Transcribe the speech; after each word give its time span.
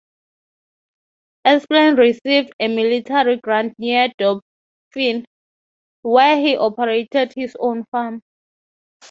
Esplen 1.45 1.95
received 1.95 2.53
a 2.59 2.67
military 2.69 3.37
grant 3.37 3.75
near 3.77 4.07
Dauphin, 4.17 5.25
where 6.01 6.37
he 6.37 6.57
operated 6.57 7.33
his 7.35 7.55
own 7.59 7.83
farm. 7.91 8.19